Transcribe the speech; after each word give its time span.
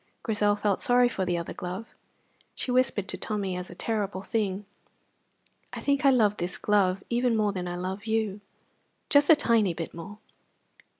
Grizel 0.23 0.55
felt 0.55 0.79
sorry 0.79 1.07
for 1.07 1.25
the 1.25 1.37
other 1.37 1.53
glove. 1.53 1.93
She 2.55 2.71
whispered 2.71 3.07
to 3.09 3.17
Tommy 3.19 3.55
as 3.55 3.69
a 3.69 3.75
terrible 3.75 4.23
thing, 4.23 4.65
"I 5.73 5.79
think 5.79 6.05
I 6.05 6.09
love 6.09 6.37
this 6.37 6.57
glove 6.57 7.03
even 7.11 7.37
more 7.37 7.51
than 7.51 7.67
I 7.67 7.75
love 7.75 8.07
you 8.07 8.41
just 9.11 9.29
a 9.29 9.35
tiny 9.35 9.75
bit 9.75 9.93
more." 9.93 10.17